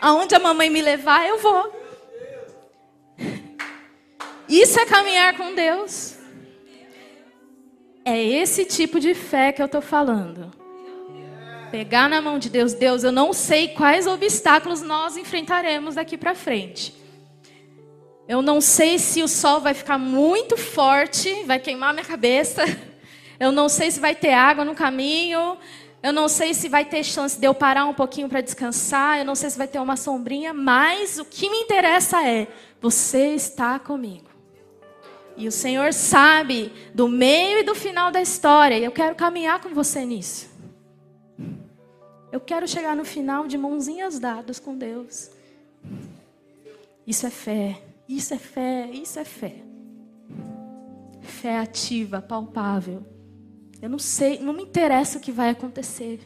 [0.00, 1.80] Aonde a mamãe me levar, eu vou.
[4.48, 6.19] Isso é caminhar com Deus.
[8.04, 10.50] É esse tipo de fé que eu estou falando.
[11.70, 16.34] Pegar na mão de Deus, Deus, eu não sei quais obstáculos nós enfrentaremos daqui para
[16.34, 16.94] frente.
[18.26, 22.62] Eu não sei se o sol vai ficar muito forte, vai queimar minha cabeça.
[23.38, 25.56] Eu não sei se vai ter água no caminho.
[26.02, 29.18] Eu não sei se vai ter chance de eu parar um pouquinho para descansar.
[29.18, 30.54] Eu não sei se vai ter uma sombrinha.
[30.54, 32.46] Mas o que me interessa é:
[32.80, 34.29] você está comigo.
[35.36, 38.78] E o Senhor sabe do meio e do final da história.
[38.78, 40.50] E eu quero caminhar com você nisso.
[42.32, 45.30] Eu quero chegar no final de mãozinhas dadas com Deus.
[47.06, 47.82] Isso é fé.
[48.08, 48.90] Isso é fé.
[48.92, 49.56] Isso é fé.
[51.20, 53.04] Fé ativa, palpável.
[53.80, 56.20] Eu não sei, não me interessa o que vai acontecer.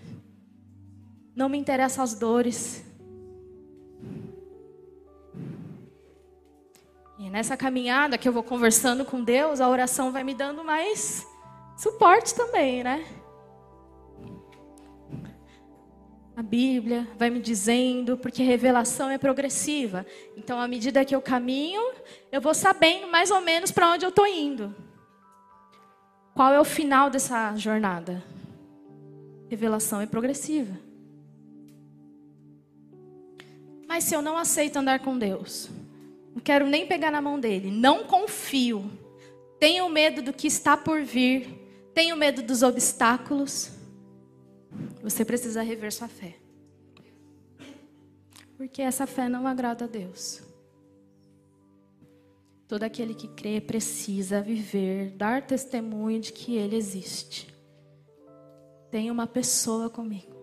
[1.34, 2.84] Não me interessam as dores.
[7.34, 11.26] Nessa caminhada que eu vou conversando com Deus, a oração vai me dando mais
[11.76, 13.04] suporte também, né?
[16.36, 20.06] A Bíblia vai me dizendo, porque revelação é progressiva.
[20.36, 21.82] Então, à medida que eu caminho,
[22.30, 24.72] eu vou sabendo mais ou menos para onde eu estou indo.
[26.36, 28.22] Qual é o final dessa jornada?
[29.48, 30.78] Revelação é progressiva.
[33.88, 35.68] Mas se eu não aceito andar com Deus,
[36.34, 38.90] não quero nem pegar na mão dele, não confio,
[39.60, 41.48] tenho medo do que está por vir,
[41.94, 43.70] tenho medo dos obstáculos,
[45.00, 46.36] você precisa rever sua fé.
[48.56, 50.42] Porque essa fé não agrada a Deus.
[52.66, 57.54] Todo aquele que crê precisa viver, dar testemunho de que Ele existe.
[58.90, 60.34] Tem uma pessoa comigo.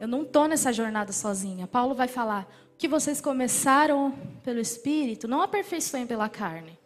[0.00, 1.66] Eu não estou nessa jornada sozinha.
[1.66, 2.48] Paulo vai falar:
[2.80, 6.78] que vocês começaram pelo Espírito, não aperfeiçoem pela carne.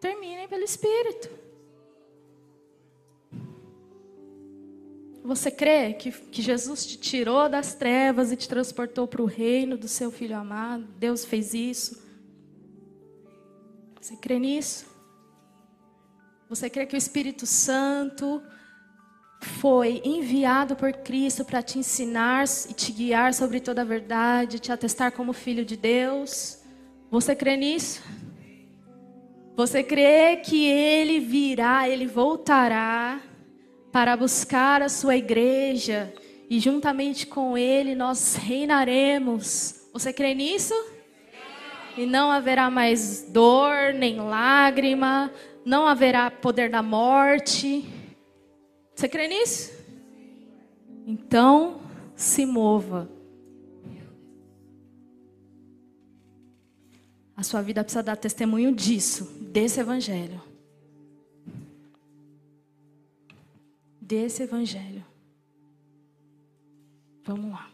[0.00, 1.28] Terminem pelo Espírito.
[5.22, 9.76] Você crê que, que Jesus te tirou das trevas e te transportou para o reino
[9.76, 10.84] do seu Filho amado?
[10.98, 12.02] Deus fez isso.
[14.00, 14.86] Você crê nisso?
[16.48, 18.42] Você crê que o Espírito Santo
[19.44, 24.72] foi enviado por Cristo para te ensinar e te guiar sobre toda a verdade, te
[24.72, 26.58] atestar como filho de Deus?
[27.10, 28.02] Você crê nisso?
[29.54, 33.20] Você crê que ele virá, ele voltará
[33.92, 36.12] para buscar a sua igreja
[36.50, 39.88] e juntamente com ele nós reinaremos?
[39.92, 40.74] Você crê nisso?
[41.96, 45.30] E não haverá mais dor, nem lágrima,
[45.64, 47.84] não haverá poder da morte.
[48.94, 49.72] Você crê nisso?
[51.06, 51.80] Então,
[52.14, 53.10] se mova.
[57.36, 60.40] A sua vida precisa dar testemunho disso, desse evangelho.
[64.00, 65.04] Desse evangelho.
[67.24, 67.70] Vamos lá.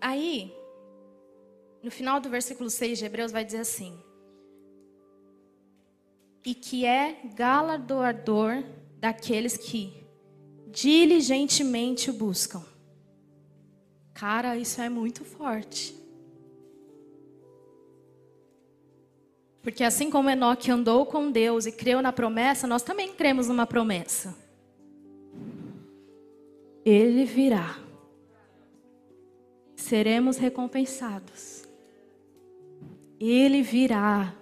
[0.00, 0.55] Aí,
[1.86, 3.96] no final do versículo 6 de Hebreus, vai dizer assim:
[6.44, 8.64] E que é galardoador
[8.98, 10.04] daqueles que
[10.66, 12.64] diligentemente o buscam.
[14.12, 15.96] Cara, isso é muito forte.
[19.62, 23.64] Porque assim como Enoque andou com Deus e creu na promessa, nós também cremos numa
[23.64, 24.36] promessa.
[26.84, 27.78] Ele virá.
[29.76, 31.55] Seremos recompensados.
[33.18, 34.34] Ele virá.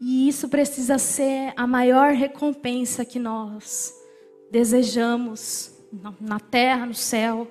[0.00, 3.94] E isso precisa ser a maior recompensa que nós
[4.50, 5.72] desejamos
[6.20, 7.50] na terra, no céu.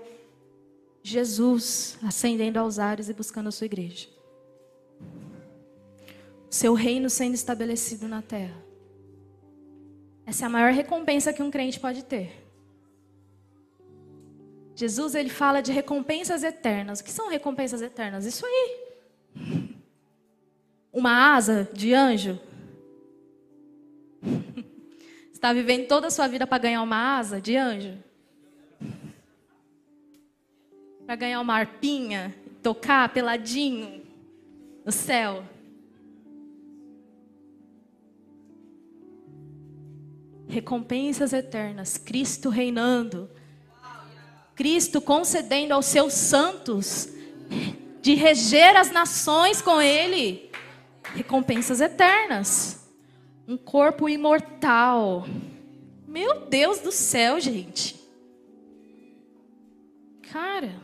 [1.01, 4.15] Jesus ascendendo aos ares e buscando a sua igreja
[6.55, 8.55] seu reino sendo estabelecido na terra.
[10.25, 12.31] Essa é a maior recompensa que um crente pode ter.
[14.73, 16.99] Jesus ele fala de recompensas eternas.
[16.99, 18.25] O que são recompensas eternas?
[18.25, 18.84] Isso aí.
[20.95, 22.39] Uma asa de anjo.
[25.31, 27.95] Está vivendo toda a sua vida para ganhar uma asa de anjo?
[31.05, 32.33] Para ganhar uma arpinha,
[32.63, 34.01] tocar peladinho
[34.83, 35.43] no céu?
[40.55, 43.29] recompensas eternas, Cristo reinando,
[44.55, 47.09] Cristo concedendo aos seus santos
[48.01, 50.49] de reger as nações com Ele,
[51.13, 52.85] recompensas eternas,
[53.47, 55.25] um corpo imortal.
[56.07, 57.95] Meu Deus do céu, gente.
[60.31, 60.75] Cara,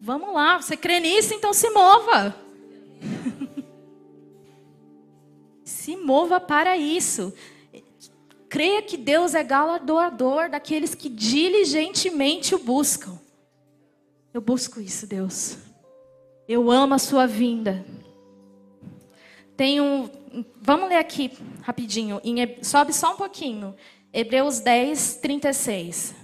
[0.00, 2.34] vamos lá, você crê nisso, então se mova.
[5.64, 7.32] se mova para isso.
[8.48, 13.16] Creia que Deus é galardoador daqueles que diligentemente o buscam.
[14.34, 15.56] Eu busco isso, Deus.
[16.48, 17.84] Eu amo a sua vinda.
[19.60, 20.08] Tem um,
[20.62, 23.76] vamos ler aqui rapidinho, em, sobe só um pouquinho.
[24.10, 26.14] Hebreus 10, 36.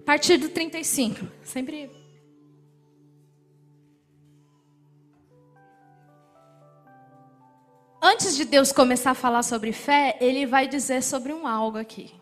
[0.00, 1.24] A partir do 35.
[1.44, 1.88] Sempre
[8.02, 12.12] Antes de Deus começar a falar sobre fé, ele vai dizer sobre um algo aqui.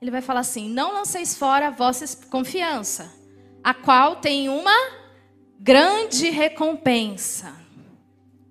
[0.00, 3.12] Ele vai falar assim: Não lanceis fora a vossa confiança,
[3.62, 4.99] a qual tem uma
[5.60, 7.54] grande recompensa.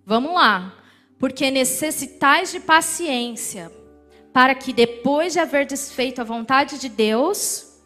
[0.05, 0.75] Vamos lá.
[1.17, 3.69] Porque necessitais de paciência,
[4.31, 7.77] para que depois de haver desfeito a vontade de Deus,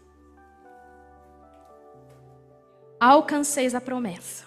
[2.99, 4.45] alcanceis a promessa.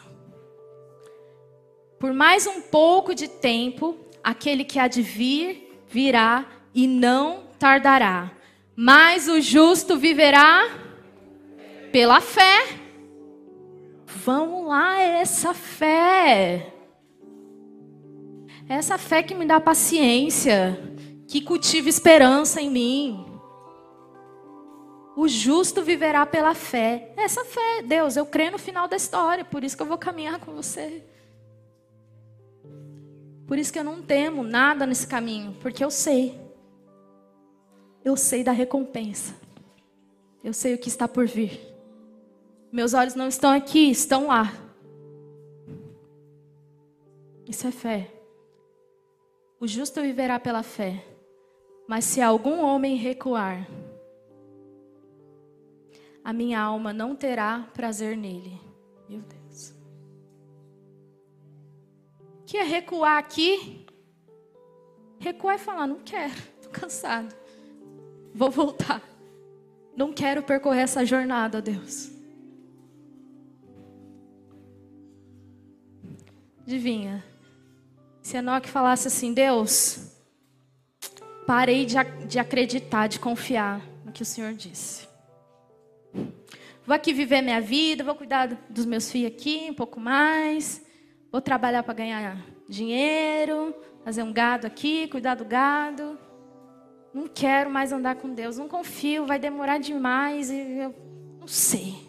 [1.99, 8.31] Por mais um pouco de tempo, aquele que há de vir, virá e não tardará.
[8.77, 10.69] Mas o justo viverá
[11.91, 12.86] pela fé.
[14.07, 16.73] Vamos lá, essa fé.
[18.69, 20.79] Essa fé que me dá paciência,
[21.27, 23.27] que cultiva esperança em mim.
[25.17, 27.13] O justo viverá pela fé.
[27.17, 30.39] Essa fé, Deus, eu creio no final da história, por isso que eu vou caminhar
[30.39, 31.05] com você.
[33.47, 36.41] Por isso que eu não temo nada nesse caminho, porque eu sei.
[38.05, 39.35] Eu sei da recompensa.
[40.45, 41.76] Eu sei o que está por vir.
[42.77, 44.53] Meus olhos não estão aqui, estão lá.
[47.49, 48.13] Isso é fé.
[49.59, 51.03] O justo viverá pela fé.
[51.89, 53.67] Mas se algum homem recuar,
[56.23, 58.61] a minha alma não terá prazer nele.
[59.09, 59.75] Meu Deus
[62.45, 63.87] que é recuar aqui.
[65.19, 67.35] Recuar e falar: não quero, estou cansado.
[68.35, 69.03] Vou voltar.
[69.97, 72.16] Não quero percorrer essa jornada, Deus.
[76.67, 77.25] Adivinha?
[78.21, 80.19] Se Enoque falasse assim: Deus,
[81.47, 81.95] parei de,
[82.27, 85.07] de acreditar, de confiar no que o Senhor disse.
[86.85, 90.85] Vou aqui viver minha vida, vou cuidar dos meus filhos aqui um pouco mais.
[91.31, 93.73] Vou trabalhar para ganhar dinheiro,
[94.05, 96.19] fazer um gado aqui, cuidar do gado.
[97.15, 100.95] Não quero mais andar com Deus, não confio, vai demorar demais e eu
[101.39, 102.06] não sei.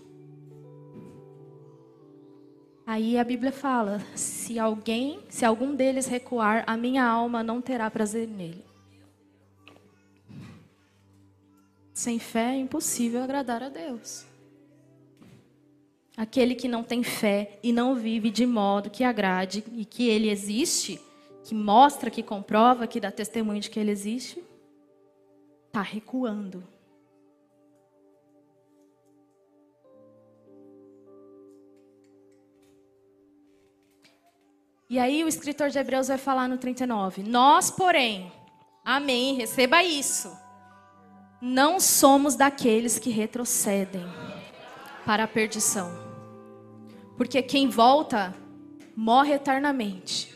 [2.87, 7.91] Aí a Bíblia fala: se alguém, se algum deles recuar, a minha alma não terá
[7.91, 8.63] prazer nele.
[11.93, 14.25] Sem fé é impossível agradar a Deus.
[16.15, 20.29] Aquele que não tem fé e não vive de modo que agrade e que ele
[20.29, 20.97] existe,
[21.43, 24.41] que mostra, que comprova, que dá testemunho de que ele existe,
[25.67, 26.63] está recuando.
[34.89, 38.31] E aí o escritor de Hebreus vai falar no 39: Nós, porém,
[38.85, 40.31] amém, receba isso.
[41.41, 44.05] Não somos daqueles que retrocedem
[45.05, 45.91] para a perdição.
[47.17, 48.33] Porque quem volta
[48.95, 50.35] morre eternamente.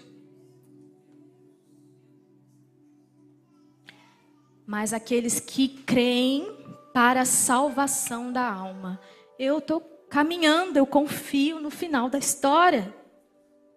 [4.66, 6.62] Mas aqueles que creem
[6.94, 9.00] para a salvação da alma.
[9.40, 13.01] Eu estou caminhando, eu confio no final da história.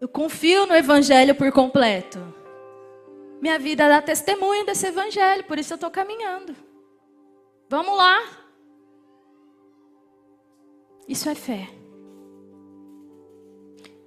[0.00, 2.18] Eu confio no Evangelho por completo.
[3.40, 6.54] Minha vida dá testemunho desse Evangelho, por isso eu estou caminhando.
[7.68, 8.22] Vamos lá.
[11.08, 11.68] Isso é fé.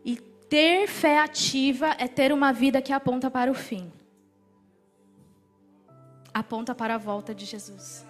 [0.03, 0.15] E
[0.49, 3.91] ter fé ativa é ter uma vida que aponta para o fim
[6.37, 8.05] aponta para a volta de Jesus.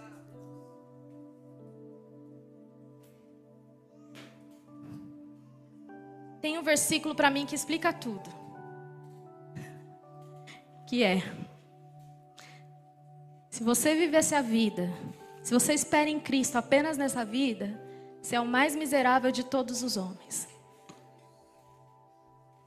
[6.47, 8.29] Tem um versículo para mim que explica tudo.
[10.87, 11.21] Que é:
[13.49, 14.89] Se você vivesse a vida,
[15.43, 17.77] se você espera em Cristo apenas nessa vida,
[18.21, 20.47] você é o mais miserável de todos os homens.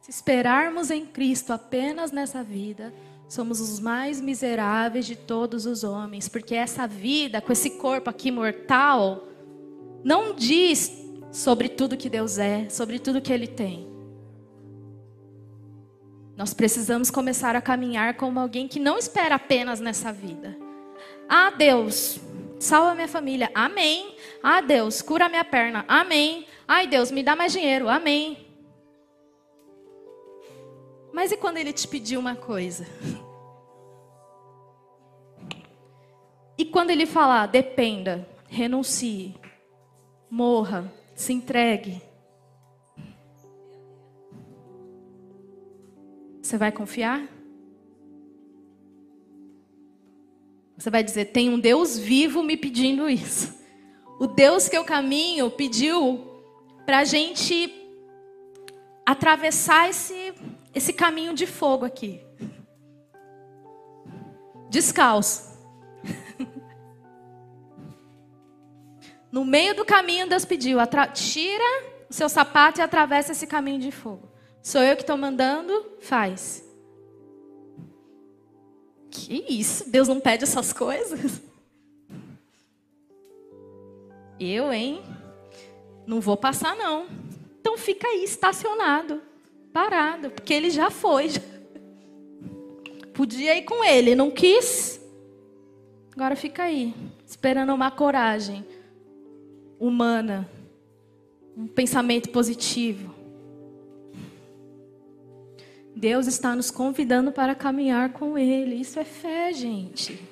[0.02, 2.92] Se esperarmos em Cristo apenas nessa vida,
[3.30, 8.30] somos os mais miseráveis de todos os homens, porque essa vida, com esse corpo aqui
[8.30, 9.26] mortal,
[10.04, 10.99] não diz
[11.32, 13.88] sobre tudo que Deus é, sobre tudo que Ele tem.
[16.36, 20.56] Nós precisamos começar a caminhar como alguém que não espera apenas nessa vida.
[21.28, 22.18] Ah, Deus,
[22.58, 23.50] salva minha família.
[23.54, 24.16] Amém.
[24.42, 25.84] Ah, Deus, cura minha perna.
[25.86, 26.46] Amém.
[26.66, 27.88] Ai, Deus, me dá mais dinheiro.
[27.88, 28.46] Amém.
[31.12, 32.86] Mas e quando ele te pediu uma coisa?
[36.56, 39.34] E quando ele falar, dependa, renuncie,
[40.30, 42.00] morra, se entregue.
[46.40, 47.28] Você vai confiar?
[50.76, 53.54] Você vai dizer: tem um Deus vivo me pedindo isso.
[54.18, 56.26] O Deus que eu caminho pediu
[56.86, 57.70] para a gente
[59.04, 60.32] atravessar esse,
[60.74, 62.20] esse caminho de fogo aqui.
[64.70, 65.50] Descalço.
[69.30, 70.78] No meio do caminho, Deus pediu:
[71.14, 74.28] tira o seu sapato e atravessa esse caminho de fogo.
[74.62, 76.64] Sou eu que estou mandando, faz.
[79.10, 79.88] Que isso?
[79.88, 81.40] Deus não pede essas coisas?
[84.38, 85.02] Eu, hein?
[86.06, 87.06] Não vou passar, não.
[87.60, 89.22] Então fica aí, estacionado,
[89.72, 91.28] parado, porque ele já foi.
[93.12, 95.00] Podia ir com ele, não quis.
[96.16, 96.94] Agora fica aí,
[97.26, 98.64] esperando uma coragem
[99.80, 100.46] humana,
[101.56, 103.14] um pensamento positivo.
[105.96, 108.76] Deus está nos convidando para caminhar com Ele.
[108.76, 110.22] Isso é fé, gente.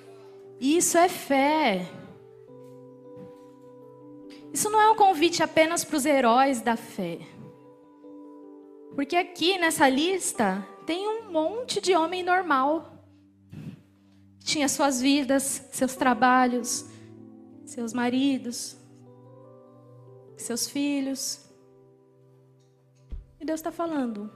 [0.61, 1.87] Isso é fé.
[4.53, 7.19] Isso não é um convite apenas para os heróis da fé.
[8.95, 13.05] Porque aqui nessa lista tem um monte de homem normal.
[14.43, 16.87] Tinha suas vidas, seus trabalhos,
[17.65, 18.77] seus maridos,
[20.43, 21.49] seus filhos.
[23.41, 24.31] E Deus está falando.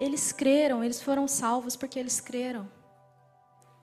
[0.00, 2.68] Eles creram, eles foram salvos porque eles creram.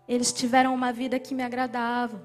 [0.07, 2.21] Eles tiveram uma vida que me agradava.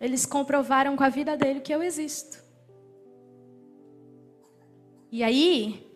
[0.00, 2.44] Eles comprovaram com a vida dele que eu existo.
[5.10, 5.86] E aí,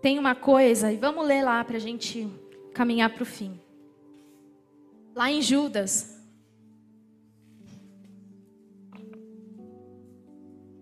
[0.00, 2.28] tem uma coisa, e vamos ler lá para a gente
[2.72, 3.60] caminhar para o fim.
[5.14, 6.19] Lá em Judas,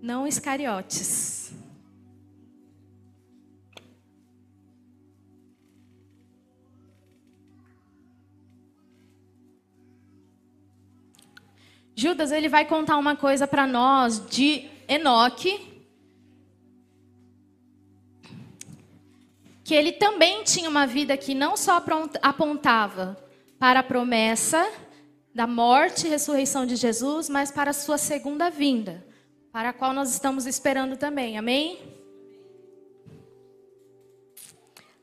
[0.01, 1.53] não Iscariotes.
[11.94, 15.82] Judas ele vai contar uma coisa para nós de Enoque,
[19.64, 21.82] que ele também tinha uma vida que não só
[22.22, 23.18] apontava
[23.59, 24.70] para a promessa
[25.34, 29.07] da morte e ressurreição de Jesus, mas para a sua segunda vinda
[29.53, 31.38] para a qual nós estamos esperando também.
[31.38, 31.99] Amém?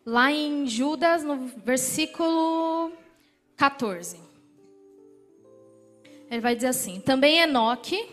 [0.06, 2.92] lá em Judas, no versículo
[3.58, 4.20] 14.
[6.30, 8.08] Ele vai dizer assim: Também Enoque,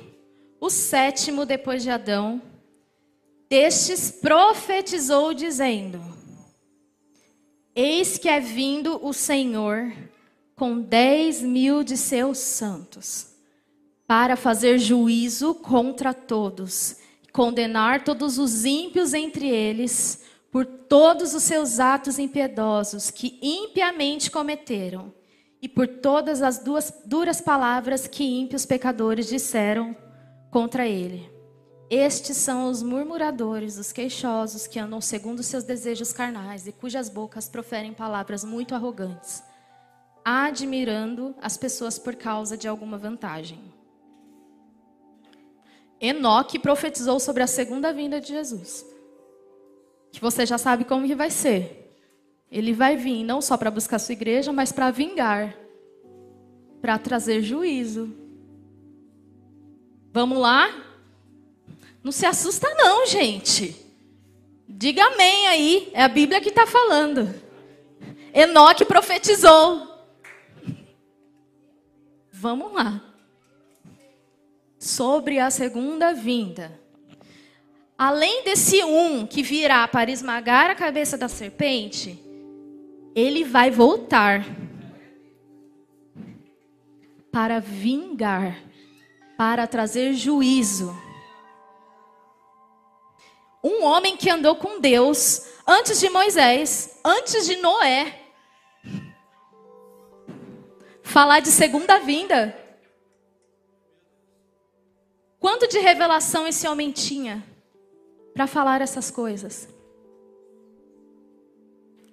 [0.59, 2.41] o sétimo depois de Adão,
[3.49, 6.01] destes profetizou, dizendo:
[7.74, 9.93] Eis que é vindo o Senhor
[10.57, 13.32] com dez mil de seus santos,
[14.13, 16.99] para fazer juízo contra todos,
[17.33, 25.15] condenar todos os ímpios entre eles, por todos os seus atos impiedosos que impiamente cometeram,
[25.63, 29.97] e por todas as duas duras palavras que ímpios pecadores disseram
[30.51, 31.33] contra ele.
[31.89, 37.49] Estes são os murmuradores, os queixosos, que andam segundo seus desejos carnais e cujas bocas
[37.49, 39.43] proferem palavras muito arrogantes
[40.25, 43.72] admirando as pessoas por causa de alguma vantagem.
[46.03, 48.85] Enoque profetizou sobre a segunda vinda de Jesus.
[50.11, 51.97] Que você já sabe como que vai ser.
[52.51, 55.57] Ele vai vir não só para buscar sua igreja, mas para vingar,
[56.81, 58.13] para trazer juízo.
[60.13, 60.69] Vamos lá?
[62.03, 63.77] Não se assusta não, gente.
[64.69, 65.91] Diga amém aí.
[65.95, 67.33] É a Bíblia que está falando.
[68.35, 69.89] Enoque profetizou.
[72.33, 73.12] Vamos lá.
[74.83, 76.76] Sobre a segunda vinda.
[77.97, 82.20] Além desse um que virá para esmagar a cabeça da serpente,
[83.14, 84.45] ele vai voltar
[87.30, 88.59] para vingar,
[89.39, 90.93] para trazer juízo.
[93.62, 98.20] Um homem que andou com Deus antes de Moisés, antes de Noé,
[101.05, 102.62] falar de segunda vinda.
[105.43, 107.45] Quanto de revelação esse homem tinha
[108.32, 109.68] para falar essas coisas?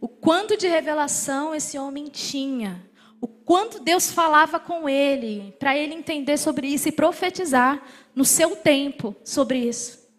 [0.01, 2.83] O quanto de revelação esse homem tinha?
[3.21, 7.83] O quanto Deus falava com ele para ele entender sobre isso e profetizar
[8.15, 10.09] no seu tempo sobre isso?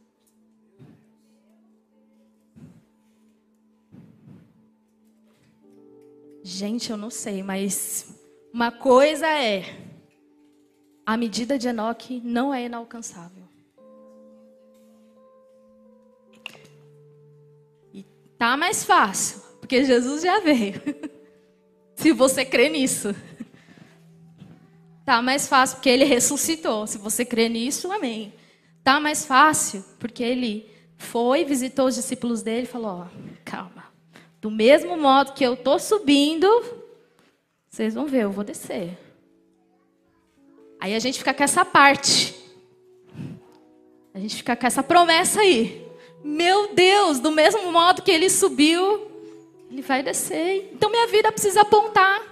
[6.44, 8.14] Gente, eu não sei, mas
[8.52, 9.89] uma coisa é,
[11.10, 13.42] a medida de Enoque não é inalcançável.
[17.92, 18.04] E
[18.38, 20.80] tá mais fácil, porque Jesus já veio.
[21.96, 23.12] Se você crê nisso.
[25.04, 26.86] Tá mais fácil porque ele ressuscitou.
[26.86, 28.32] Se você crê nisso, amém.
[28.84, 33.06] Tá mais fácil porque ele foi, visitou os discípulos dele e falou: ó,
[33.44, 33.86] calma.
[34.40, 36.46] Do mesmo modo que eu tô subindo,
[37.68, 39.09] vocês vão ver, eu vou descer.
[40.80, 42.34] Aí a gente fica com essa parte.
[44.14, 45.86] A gente fica com essa promessa aí.
[46.24, 49.06] Meu Deus, do mesmo modo que ele subiu,
[49.70, 50.70] ele vai descer.
[50.72, 52.22] Então minha vida precisa apontar.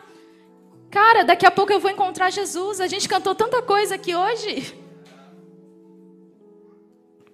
[0.90, 2.80] Cara, daqui a pouco eu vou encontrar Jesus.
[2.80, 4.74] A gente cantou tanta coisa aqui hoje.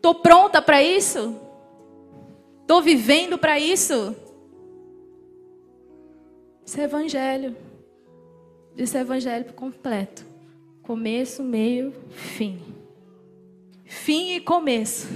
[0.03, 1.41] Tô pronta para isso?
[2.67, 4.15] Tô vivendo para isso?
[6.67, 7.57] Isso é evangelho
[8.75, 10.34] desse evangelho completo.
[10.85, 12.61] Começo, meio, fim.
[13.87, 15.09] Fim e começo.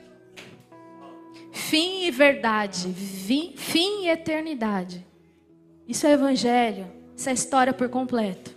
[1.52, 2.90] fim e verdade.
[2.94, 5.04] Fim e eternidade.
[5.86, 6.86] Isso é evangelho.
[7.14, 8.56] Isso é história por completo.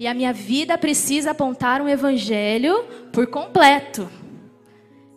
[0.00, 4.10] E a minha vida precisa apontar um evangelho por completo.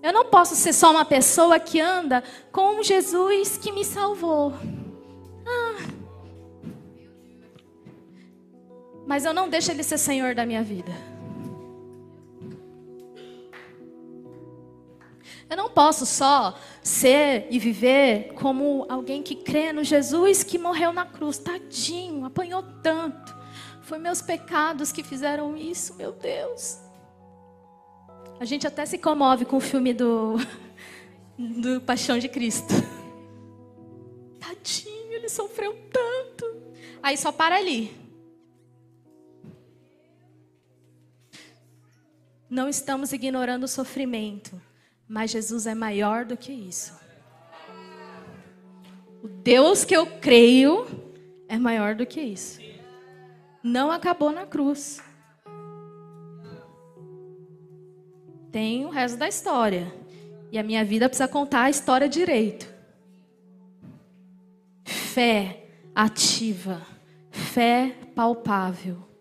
[0.03, 4.53] Eu não posso ser só uma pessoa que anda com um Jesus que me salvou.
[5.43, 5.92] Ah,
[9.05, 10.91] mas eu não deixo Ele ser Senhor da minha vida.
[15.49, 20.91] Eu não posso só ser e viver como alguém que crê no Jesus que morreu
[20.91, 21.37] na cruz.
[21.37, 23.35] Tadinho, apanhou tanto.
[23.83, 26.79] Foi meus pecados que fizeram isso, meu Deus.
[28.39, 30.37] A gente até se comove com o filme do,
[31.37, 32.73] do Paixão de Cristo.
[34.39, 36.63] Tadinho, ele sofreu tanto.
[37.01, 38.02] Aí só para ali.
[42.53, 44.61] Não estamos ignorando o sofrimento,
[45.07, 46.93] mas Jesus é maior do que isso.
[49.23, 50.85] O Deus que eu creio
[51.47, 52.61] é maior do que isso.
[53.63, 55.01] Não acabou na cruz.
[58.51, 59.91] Tem o resto da história.
[60.51, 62.71] E a minha vida precisa contar a história direito.
[64.85, 66.85] Fé ativa,
[67.31, 69.11] fé palpável